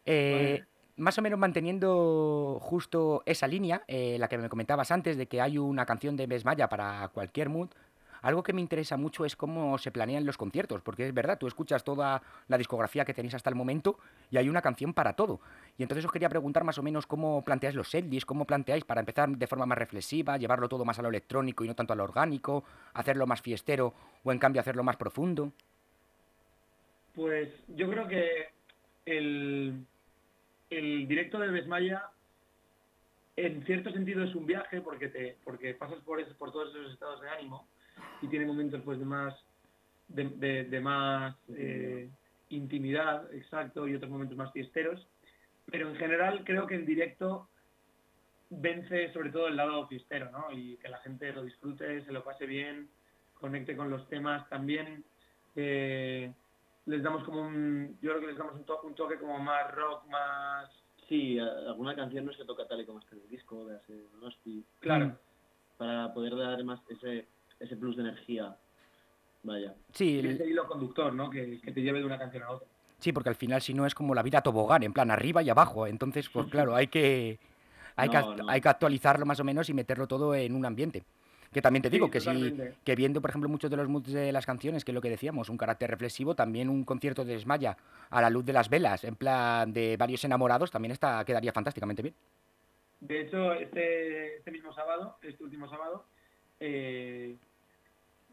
[0.05, 0.65] Eh,
[0.97, 5.41] más o menos manteniendo justo esa línea, eh, la que me comentabas antes, de que
[5.41, 7.69] hay una canción de Besmaya para cualquier mood,
[8.23, 11.47] algo que me interesa mucho es cómo se planean los conciertos, porque es verdad, tú
[11.47, 13.99] escuchas toda la discografía que tenéis hasta el momento
[14.31, 15.41] y hay una canción para todo.
[15.79, 19.01] Y entonces os quería preguntar más o menos cómo planteáis los setlists, cómo planteáis para
[19.01, 21.97] empezar de forma más reflexiva, llevarlo todo más a lo electrónico y no tanto a
[21.97, 25.53] lo orgánico, hacerlo más fiestero o en cambio hacerlo más profundo.
[27.15, 28.49] Pues yo creo que
[29.07, 29.87] el,
[30.71, 32.05] el directo de Besmaya
[33.37, 36.93] en cierto sentido es un viaje porque te porque pasas por eso- por todos esos
[36.93, 37.69] estados de ánimo
[38.23, 39.35] y tiene momentos pues de más
[40.09, 42.09] de, más eh,
[42.51, 45.07] intimidad exacto y otros momentos más fiesteros.
[45.71, 47.49] Pero en general creo que en directo
[48.51, 52.23] vence sobre todo el lado fiestero no y que la gente lo disfrute se lo
[52.23, 52.89] pase bien
[53.35, 55.05] conecte con los temas también
[55.57, 56.33] eh,
[56.87, 59.73] les damos como un yo creo que les damos un, to- un toque como más
[59.75, 60.71] rock más
[61.09, 63.97] Sí, alguna canción no se toca tal y como está en el disco, de hacer
[64.21, 65.17] Nosti, claro
[65.79, 67.29] para poder dar más ese,
[67.61, 68.57] ese plus de energía.
[69.45, 69.75] Vaya.
[69.93, 71.31] Sí, el- ese hilo conductor, ¿no?
[71.31, 72.67] Que, que te lleve de una canción a otra.
[72.99, 75.51] Sí, porque al final si no es como la vida tobogán, en plan arriba y
[75.51, 75.87] abajo.
[75.87, 77.39] Entonces, pues claro, hay que,
[77.95, 78.51] hay, que, No, act- no.
[78.51, 81.05] hay que actualizarlo más o menos y meterlo todo en un ambiente.
[81.57, 82.75] Que también te digo Sí, que sí, totalmente.
[82.85, 85.09] que viendo, por ejemplo, muchos de los moods de las canciones, que es lo que
[85.09, 87.79] decíamos, un carácter reflexivo, también un concierto de Desmaya
[88.11, 92.03] a la luz de las velas, en plan de varios enamorados, también está, quedaría fantásticamente
[92.03, 92.15] bien.
[93.01, 96.05] De hecho, este, este mismo sábado, este último sábado,
[96.61, 97.37] eh,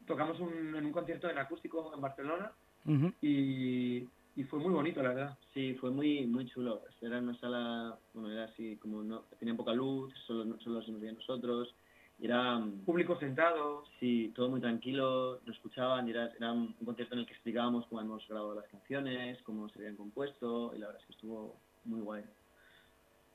[0.06, 2.52] tocamos un- en un concierto en acústico en Barcelona
[2.86, 3.14] Ujú.
[3.22, 4.06] y,
[4.36, 5.38] y fue muy bonito, la verdad.
[5.54, 6.82] Sí, fue muy muy chulo.
[7.00, 11.00] Era una sala, bueno, era así como no tenía poca luz, solo, solo se nos
[11.00, 11.74] veía nosotros.
[12.20, 17.22] Era, Público sentado, sí, todo muy tranquilo, nos escuchaban y era, era un concierto en
[17.22, 21.02] el que explicábamos cómo hemos grabado las canciones, cómo se habían compuesto y la verdad
[21.02, 22.24] es que estuvo muy guay.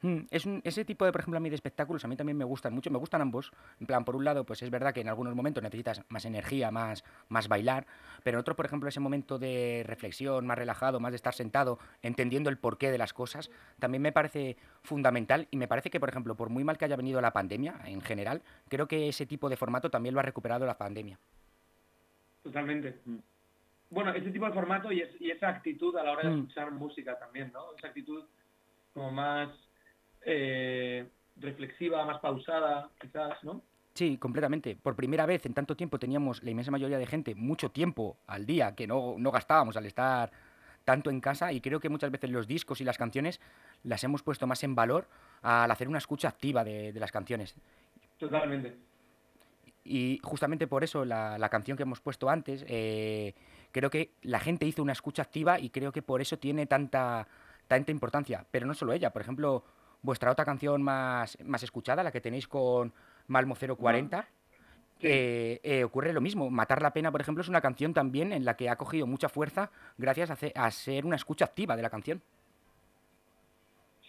[0.01, 2.37] Mm, Es un- ese tipo de, por ejemplo, a mí de espectáculos a mí también
[2.37, 3.51] me gustan mucho, me gustan ambos.
[3.81, 6.71] En plan, por un lado, pues es verdad que en algunos momentos necesitas más energía,
[6.71, 7.85] más, más bailar,
[8.23, 11.81] pero en otros, por ejemplo, ese momento de reflexión, más relajado, más de estar sentado,
[12.03, 16.09] entendiendo el porqué de las cosas, también me parece fundamental y me parece que, por
[16.11, 19.49] ejemplo, por muy mal que haya venido la pandemia en general, creo que ese tipo
[19.49, 21.19] de formato también lo ha recuperado la pandemia.
[22.43, 23.01] totalmente.
[23.05, 23.17] Mm.
[23.91, 26.39] Bueno, ese tipo de formato y, es- y esa actitud a la hora de Mm.
[26.39, 27.75] escuchar música también, ¿no?
[27.77, 28.25] Esa actitud
[28.95, 29.51] como más
[30.31, 33.63] eh, reflexiva, más pausada, quizás, ¿no?
[33.95, 34.77] Sí, completamente.
[34.77, 38.47] Por primera vez en tanto tiempo teníamos la inmensa mayoría de gente mucho tiempo al
[38.47, 40.31] día que no, no gastábamos al estar
[40.85, 43.41] tanto en casa y creo que muchas veces los discos y las canciones
[43.83, 45.09] las hemos puesto más en valor
[45.43, 47.57] al hacer una escucha activa de, de las canciones.
[48.19, 48.77] Totalmente.
[49.85, 53.35] Y justamente por eso la, la canción que hemos puesto antes, eh,
[53.73, 57.27] creo que la gente hizo una escucha activa y creo que por eso tiene tanta,
[57.67, 58.45] tanta importancia.
[58.51, 59.65] Pero no solo ella, por ejemplo,
[60.03, 62.93] vuestra otra canción más, más escuchada, la que tenéis con
[63.27, 64.27] Malmo 040,
[65.01, 66.51] eh, eh, ocurre lo mismo.
[66.51, 69.29] Matar la pena, por ejemplo, es una canción también en la que ha cogido mucha
[69.29, 72.23] fuerza gracias a, a ser una escucha activa de la canción.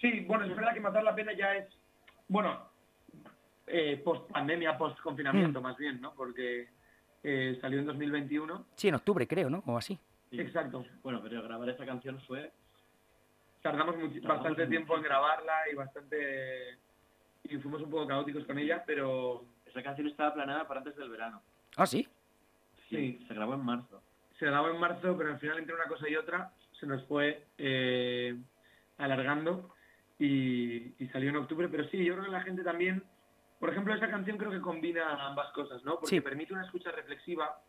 [0.02, 1.68] Sí, bueno, es verdad que Matar la Pena ya es,
[2.28, 2.70] bueno,
[3.68, 6.14] eh, post pandemia, post confinamiento más bien, ¿no?
[6.14, 6.70] Porque
[7.24, 8.66] eh, salió en 2021.
[8.76, 9.62] Sí, en octubre creo, ¿no?
[9.66, 10.00] O así.
[10.32, 10.40] Sí.
[10.40, 10.86] Exacto.
[11.04, 12.52] Bueno, pero grabar esta canción fue...
[13.62, 16.78] Tardamos bastante tiempo en grabarla y bastante...
[17.44, 21.10] Y fuimos un poco caóticos con ella, pero Esa canción estaba planeada para antes del
[21.10, 21.42] verano.
[21.78, 22.08] Ah, sí.
[22.90, 23.24] Sí.
[23.28, 24.02] Se grabó en marzo.
[24.38, 27.46] se grabó en marzo, pero al final entre una cosa y otra se nos fue
[27.58, 28.36] eh,
[28.98, 29.76] alargando
[30.18, 31.68] y, y salió en octubre.
[31.70, 33.04] Pero sí, yo creo que la gente también,
[33.60, 35.96] por ejemplo, esta canción creo que combina ambas cosas, ¿no?
[35.96, 36.22] Porque Sí.
[36.22, 37.62] permite una escucha reflexiva.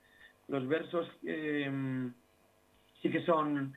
[0.49, 2.11] Los versos eh,
[3.03, 3.77] sí que son,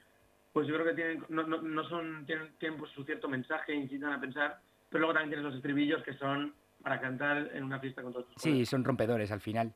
[0.54, 3.74] pues yo creo que tienen, no, no, no son, tienen, tienen pues su cierto mensaje,
[3.74, 7.80] incitan a pensar, pero luego también tienes los estribillos que son para cantar en una
[7.80, 9.74] fiesta con todos tus Sí, son rompedores al final.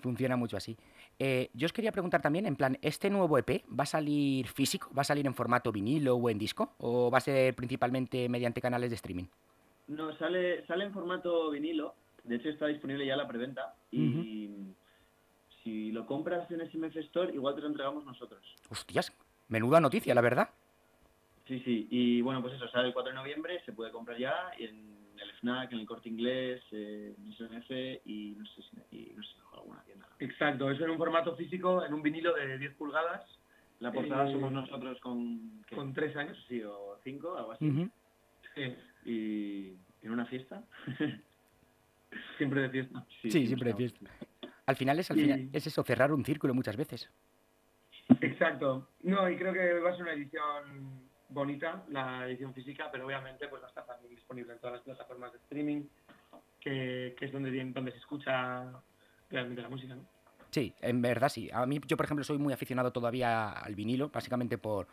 [0.00, 0.76] Funciona mucho así.
[1.18, 4.90] Eh, yo os quería preguntar también, en plan, ¿este nuevo EP va a salir físico?
[4.96, 6.74] ¿Va a salir en formato vinilo o en disco?
[6.78, 9.24] ¿O va a ser principalmente mediante canales de streaming?
[9.86, 11.94] No, sale, sale en formato vinilo.
[12.24, 13.74] De hecho, está disponible ya la preventa.
[13.90, 14.50] Y
[15.62, 18.42] si lo compras en SMF Store, igual te lo entregamos nosotros.
[18.68, 19.12] Hostias,
[19.54, 20.48] menuda noticia, la verdad.
[21.46, 21.86] Sí, sí.
[21.90, 25.30] Y bueno, pues eso, sale el 4 de noviembre, se puede comprar ya en el
[25.40, 27.26] FNAC, en el Corte Inglés, eh, en
[28.04, 30.08] y no sé si y no sé, mejor alguna tienda.
[30.18, 33.22] Exacto, eso en un formato físico, en un vinilo de 10 pulgadas,
[33.80, 35.62] La portada Eh, somos nosotros con...
[35.68, 35.76] ¿qué?
[35.76, 36.36] con 3 años.
[36.48, 37.90] Sí, o 5, algo así.
[38.54, 40.62] Sí, Y en una fiesta.
[42.38, 43.04] siempre de fiesta.
[43.22, 44.10] Sí, siempre de estamos.
[44.66, 47.10] Al final es, al Y- final es eso, cerrar un círculo muchas veces.
[48.20, 48.88] Exacto.
[49.02, 53.48] No, y creo que va a ser una edición bonita, la edición física, pero obviamente
[53.48, 55.82] pues va a estar también disponible en todas las plataformas de streaming,
[56.60, 58.64] que, que es donde, donde se escucha
[59.30, 60.04] realmente la música, ¿no?
[60.50, 61.50] Sí, en verdad sí.
[61.52, 64.86] A mí, yo por ejemplo, soy muy aficionado todavía al vinilo, básicamente por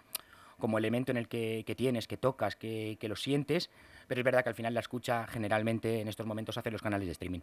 [0.58, 3.70] como elemento en el que, que tienes, que tocas, que, que lo sientes,
[4.08, 7.08] pero es verdad que al final la escucha generalmente en estos momentos hace los canales
[7.08, 7.42] de streaming.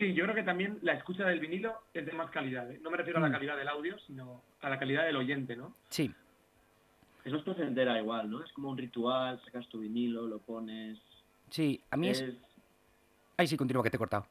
[0.00, 2.68] Sí, yo creo que también la escucha del vinilo es de más calidad.
[2.70, 2.80] ¿eh?
[2.82, 3.24] No me refiero a Mm.
[3.26, 5.74] la calidad del audio, sino a la calidad del oyente, ¿no?
[5.90, 6.10] Sí,
[7.22, 8.42] Es más placentera igual, ¿no?
[8.42, 10.98] Es como un ritual, sacas tu vinilo, lo pones...
[11.50, 12.22] sí, a mí es...
[12.22, 12.34] es...
[13.36, 14.24] Ay, sí, continúa, que te he cortado.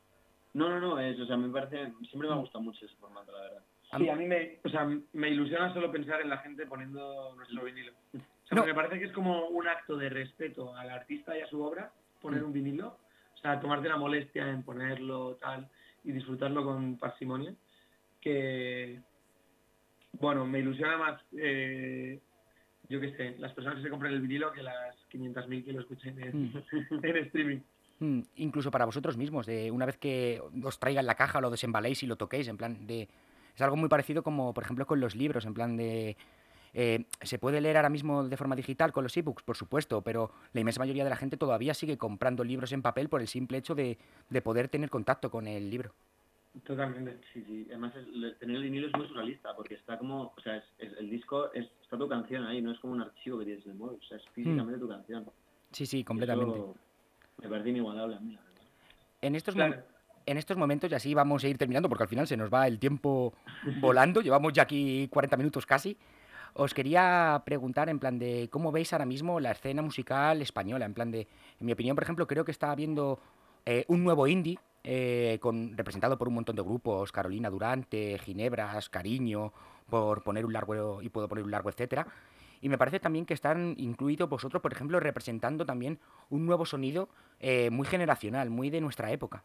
[0.55, 1.93] No, no, no, es, o sea, me parece...
[2.09, 3.63] Siempre me ha gustado mucho ese formato, la verdad.
[3.91, 6.65] A Sí, mí- a mí me, o sea, me ilusiona solo pensar en la gente
[6.65, 7.91] poniendo nuestro vinilo.
[8.15, 8.65] O sea, No.
[8.65, 11.91] me parece que es como un acto de respeto al artista y a su obra
[12.21, 12.45] poner Mm.
[12.45, 12.97] un vinilo.
[13.39, 15.69] O sea, tomarte la molestia en ponerlo, tal,
[16.03, 17.53] y disfrutarlo con parsimonia.
[18.19, 18.99] Que,
[20.11, 22.19] bueno, me ilusiona más, eh,
[22.89, 25.79] yo qué sé, las personas que se compren el vinilo que las 500.000 que lo
[25.79, 26.51] escuchen en,
[27.03, 27.59] en streaming.
[27.99, 32.03] Mm, incluso para vosotros mismos, de una vez que os traigan la caja, lo desembaléis
[32.03, 33.07] y lo toquéis, en plan de...
[33.55, 36.17] Es algo muy parecido como, por ejemplo, con los libros, en plan de...
[36.73, 39.43] eh, ¿Se puede leer ahora mismo de forma digital con los ebooks?
[39.43, 43.09] Por supuesto, pero la inmensa mayoría de la gente todavía sigue comprando libros en papel
[43.09, 43.97] por el simple hecho de,
[44.29, 45.93] de poder tener contacto con el libro.
[46.63, 47.19] Totalmente.
[47.33, 47.65] Sí, sí.
[47.69, 47.93] Además,
[48.39, 50.33] tener el vinilo es muy surrealista, porque está como...
[50.35, 53.01] O sea, es, es- el disco, es, está tu canción ahí, no es como un
[53.01, 53.99] archivo que tienes en el móvil.
[54.03, 55.25] O sea, es físicamente tu canción.
[55.71, 56.55] Sí, sí, completamente.
[56.57, 56.75] eso
[57.41, 58.63] me parece inigualable a mí, la verdad.
[59.21, 59.81] En estos, Claro.
[60.25, 62.67] en estos momentos, y así vamos a ir terminando, porque al final se nos va
[62.67, 63.33] el tiempo
[63.79, 65.95] volando, llevamos ya aquí 40 minutos casi.
[66.53, 70.93] Os quería preguntar en plan de cómo veis ahora mismo la escena musical española, en
[70.93, 71.27] plan de,
[71.59, 73.19] en mi opinión, por ejemplo, creo que está habiendo
[73.65, 78.89] eh, un nuevo indie eh, con, representado por un montón de grupos, Carolina Durante, Ginebras,
[78.89, 79.53] Cariño,
[79.89, 82.07] por poner un largo y puedo poner un largo, etcétera.
[82.61, 87.09] Y me parece también que están incluidos vosotros, por ejemplo, representando también un nuevo sonido
[87.39, 89.43] eh, muy generacional, muy de nuestra época.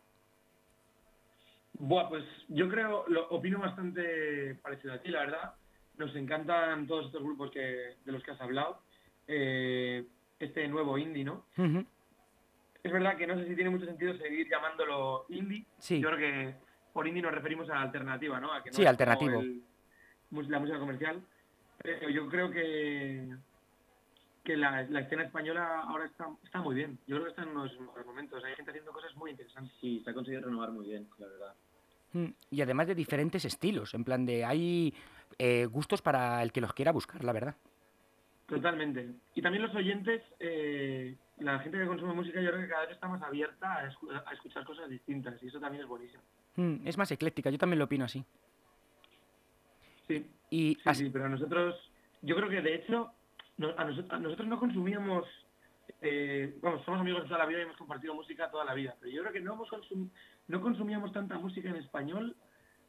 [1.74, 5.54] Buah, pues yo creo, lo opino bastante parecido a ti, la verdad.
[5.98, 8.80] Nos encantan todos estos grupos que, de los que has hablado.
[9.28, 10.04] Eh,
[10.38, 11.46] este nuevo indie, ¿no?
[12.82, 15.64] Es verdad que no sé si tiene mucho sentido seguir llamándolo indie.
[15.78, 16.00] Sí.
[16.00, 16.54] Yo creo que
[16.92, 18.52] por indie nos referimos a alternativa, ¿no?
[18.52, 19.40] A que no Sí, alternativo.
[19.40, 19.62] el-
[20.48, 21.22] la música comercial.
[21.82, 23.28] Pero yo creo que
[24.42, 26.98] que la, la escena española ahora está, está muy bien.
[27.06, 28.44] Yo creo que está en unos mejores momentos.
[28.44, 29.72] Hay gente haciendo cosas muy interesantes.
[29.80, 31.54] Sí, se ha conseguido renovar muy bien, la verdad.
[32.12, 34.92] Mm, Y además de diferentes estilos, en plan de hay
[35.38, 37.54] eh, gustos para el que los quiera buscar, la verdad.
[38.46, 39.08] Totalmente.
[39.34, 42.90] Y también los oyentes, eh, la gente que consume música, yo creo que cada vez
[42.92, 46.22] está más abierta a, escu- a escuchar cosas distintas y eso también es buenísimo.
[46.56, 48.24] Mm, Es más ecléctica, yo también lo opino así.
[50.06, 51.74] Sí, Y sí, as- sí, pero nosotros,
[52.22, 53.10] yo creo que de hecho,
[53.56, 55.26] no- a, noso- a nosotros no consumíamos,
[56.02, 58.94] eh, vamos, somos amigos de toda la vida y hemos compartido música toda la vida,
[59.00, 60.10] pero yo creo que no, hemos consum-
[60.48, 62.36] no consumíamos tanta música en español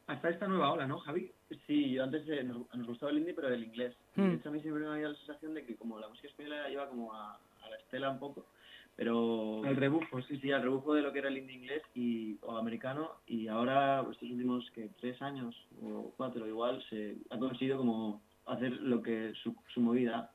[0.06, 1.32] hasta esta nueva ola, ¿no, Javi?
[1.66, 3.94] Sí, yo antes eh, nos, nos gustaba el indie, pero del inglés.
[4.16, 4.30] Y Hmm.
[4.30, 6.70] de hecho a mí siempre me había la sensación de que como la música española
[6.70, 7.38] iba como a,
[7.68, 8.46] la estela un poco,
[8.94, 9.62] pero...
[9.64, 12.56] El rebufo, sí, Sí, al rebufo de lo que era el indie inglés y, o
[12.56, 18.22] americano y ahora estos últimos que tres años o cuatro igual se ha conseguido como
[18.46, 20.30] hacer lo que su, su movida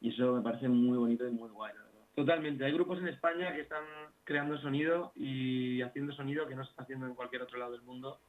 [0.00, 1.88] y eso me parece muy bonito y muy guay, verdad.
[2.14, 2.64] Totalmente.
[2.64, 3.84] Hay grupos en España que están
[4.24, 7.82] creando sonido y haciendo sonido que no se está haciendo en cualquier otro lado del
[7.82, 8.20] mundo.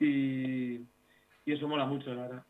[0.00, 0.80] Y,
[1.44, 2.44] y eso mola mucho, la verdad.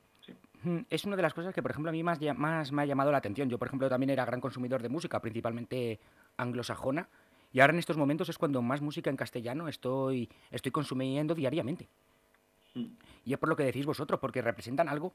[0.62, 2.86] Mm, Es una de las cosas que, por ejemplo, a mí más, más me ha
[2.86, 3.48] llamado la atención.
[3.48, 5.98] Yo, por ejemplo, también era gran consumidor de música, principalmente
[6.36, 7.08] anglosajona,
[7.52, 11.88] y ahora en estos momentos es cuando más música en castellano estoy, estoy consumiendo diariamente.
[12.74, 12.86] Mm.
[13.24, 15.12] Y es por lo que decís vosotros, porque representan algo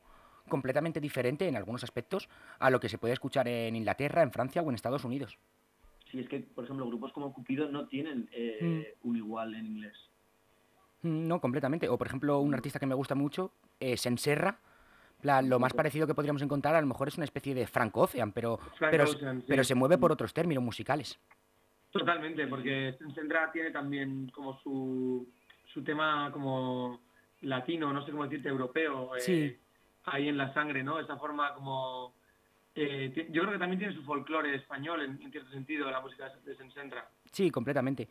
[0.50, 4.62] completamente diferente en algunos aspectos a lo que se puede escuchar en Inglaterra, en Francia
[4.62, 5.38] o en Estados Unidos.
[6.12, 9.98] Sí, es que, por ejemplo, grupos como Cupido no tienen eh, un igual en inglés.
[11.06, 11.88] Mm, No, completamente.
[11.88, 14.58] O, por ejemplo, un artista que me gusta mucho es Enserra.
[15.22, 17.96] plan, lo más parecido que podríamos encontrar a lo mejor es una especie de Frank
[17.98, 19.46] Ocean, pero, Frank pero, Ocean, sí.
[19.48, 21.18] pero se mueve por otros términos musicales.
[21.92, 25.28] Totalmente, porque Sendra tiene también como su,
[25.74, 27.00] su tema como
[27.42, 29.58] latino, no sé cómo decirte, europeo, eh, Sí.
[30.06, 31.00] ahí en la sangre, ¿no?
[31.00, 32.14] Esa forma como...
[32.76, 36.30] eh, yo creo que también tiene su folclore español, en, en cierto sentido, la música
[36.46, 37.08] de Sensendra.
[37.32, 38.08] Sí, completamente.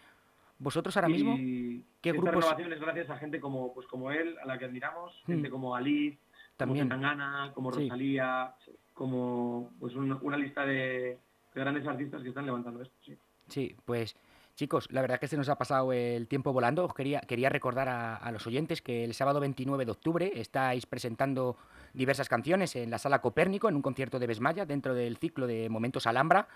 [0.59, 4.11] Vosotros ahora mismo, Y ¿qué esta grupos- renovación es gracias a gente como, pues, como
[4.11, 5.53] él, a la que admiramos, gente Mm.
[5.53, 6.19] como Ali,
[6.57, 6.89] También.
[6.89, 7.81] como Zetangana, como Sí.
[7.83, 8.55] Rosalía,
[8.95, 11.19] como pues un- una lista de,
[11.55, 12.95] de grandes artistas que están levantando esto.
[13.05, 13.17] Sí.
[13.49, 14.17] Sí, pues
[14.55, 16.85] chicos, la verdad que se nos ha pasado el tiempo volando.
[16.85, 20.87] Os quería, quería recordar a, a los oyentes que el sábado 29 de octubre estáis
[20.87, 21.57] presentando
[21.93, 25.69] diversas canciones en la sala Copérnico, en un concierto de Besmaya, dentro del ciclo de
[25.69, 26.47] Momentos Alhambra.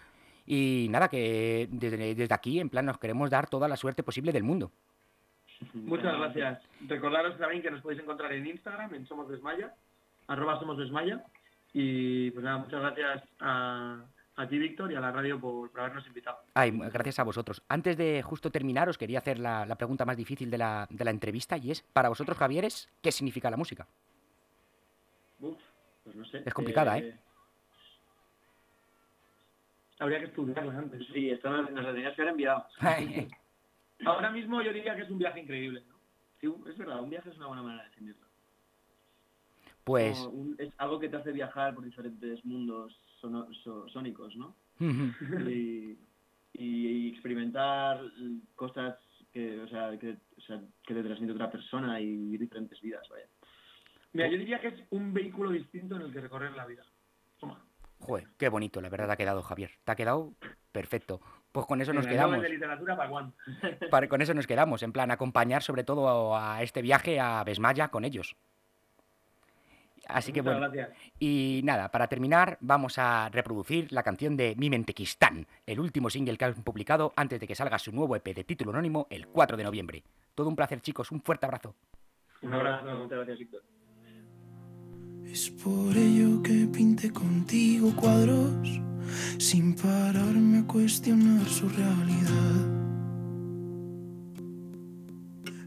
[0.50, 4.32] Y nada, que desde, desde aquí, en plan, nos queremos dar toda la suerte posible
[4.32, 4.72] del mundo.
[5.74, 6.62] Muchas gracias.
[6.86, 9.74] Recordaros también que nos podéis encontrar en Instagram, en Somos Desmaya,
[10.26, 11.22] arroba Somos Desmaya.
[11.74, 14.02] Y pues nada, muchas gracias a,
[14.36, 16.38] a ti, Víctor, y a la radio por, por habernos invitado.
[16.54, 17.62] Ay, gracias a vosotros.
[17.68, 21.04] Antes de justo terminar, os quería hacer la, la pregunta más difícil de la, de
[21.04, 23.86] la entrevista y es, para vosotros, Javieres, ¿qué significa la música?
[25.40, 25.58] Uf,
[26.04, 26.42] pues no sé.
[26.46, 27.18] Es complicada, ¿eh?
[30.00, 31.06] Habría que estudiarla antes.
[31.12, 32.64] Sí, esto nos, nos lo tenías que haber enviado.
[34.06, 35.82] Ahora mismo yo diría que es un viaje increíble.
[35.88, 35.96] ¿no?
[36.40, 38.26] Sí, es verdad, un viaje es una buena manera de definirlo.
[39.84, 40.18] Pues...
[40.32, 44.54] Un- es algo que te hace viajar por diferentes mundos sono- so- sónicos, ¿no?
[45.50, 45.98] y,
[46.52, 48.00] y experimentar
[48.54, 48.96] cosas
[49.32, 53.26] que, o sea, que, o sea, que te transmite otra persona y diferentes vidas, vaya.
[54.12, 56.84] Mira, yo diría que es un vehículo distinto en el que recorrer la vida.
[57.40, 57.60] Toma.
[58.00, 59.70] Joder, qué bonito, la verdad te ha quedado, Javier.
[59.84, 60.32] Te ha quedado
[60.72, 61.20] perfecto.
[61.52, 62.40] Pues con eso nos quedamos.
[62.42, 63.32] de literatura para Juan.
[63.90, 67.88] Para- con eso nos quedamos, en plan, acompañar sobre todo a este viaje a Besmaya
[67.88, 68.36] con ellos.
[70.06, 70.96] Así que Muchas bueno, gracias.
[71.18, 76.38] y nada, para terminar, vamos a reproducir la canción de Mi Mentequistán, el último single
[76.38, 79.56] que han publicado antes de que salga su nuevo EP de título anónimo el 4
[79.58, 80.04] de noviembre.
[80.34, 81.74] Todo un placer, chicos, un fuerte abrazo.
[82.40, 82.86] Un abrazo.
[82.86, 83.62] Muchas gracias, Víctor.
[85.32, 88.80] Es por ello que pinté contigo cuadros
[89.38, 92.78] sin pararme a cuestionar su realidad.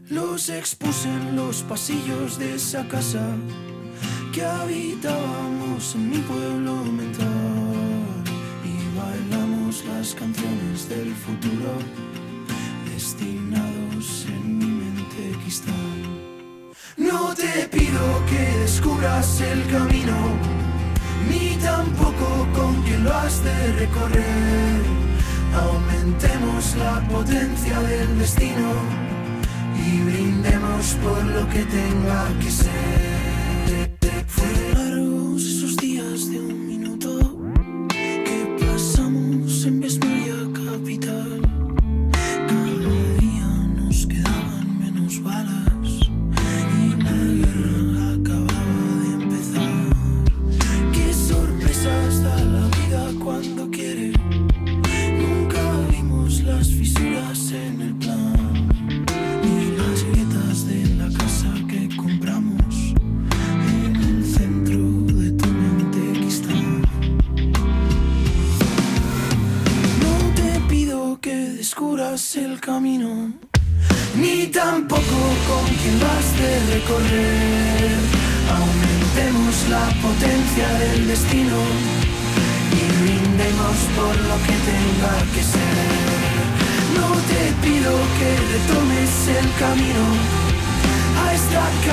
[0.08, 3.24] Los expuse en los pasillos de esa casa
[4.32, 8.24] que habitábamos en mi pueblo mental
[8.64, 11.78] y bailamos las canciones del futuro
[12.92, 16.21] destinados en mi mente cristal.
[16.96, 20.16] No te pido que descubras el camino,
[21.28, 24.82] ni tampoco con quién lo has de recorrer.
[25.54, 28.72] Aumentemos la potencia del destino
[29.74, 33.21] y brindemos por lo que tenga que ser.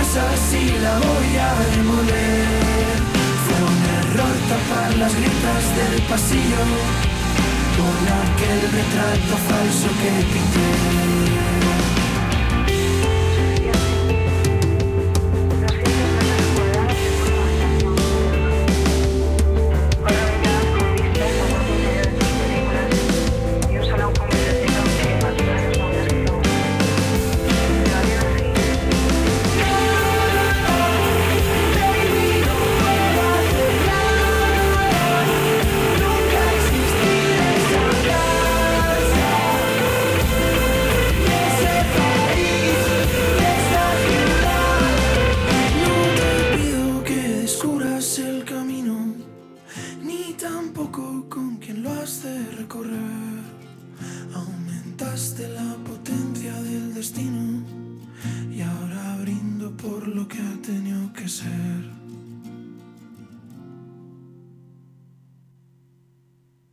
[0.09, 2.45] Casa si la voy a demoler.
[3.45, 6.61] Fue un error tapar las grietas del pasillo
[7.77, 11.48] con aquel retrato falso que pinté